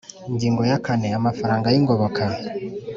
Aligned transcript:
Ingingo 0.29 0.61
ya 0.69 0.77
kane 0.85 1.07
Amafaranga 1.19 1.67
y 1.73 1.77
ingoboka 1.81 2.23